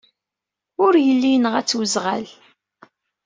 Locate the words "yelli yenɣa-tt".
1.05-1.77